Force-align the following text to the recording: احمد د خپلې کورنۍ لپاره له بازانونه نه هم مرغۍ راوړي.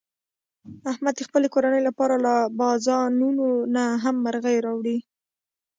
احمد 0.91 1.13
د 1.17 1.21
خپلې 1.27 1.47
کورنۍ 1.53 1.81
لپاره 1.89 2.15
له 2.25 2.33
بازانونه 2.59 3.45
نه 3.75 3.83
هم 4.03 4.15
مرغۍ 4.25 4.57
راوړي. 4.65 4.97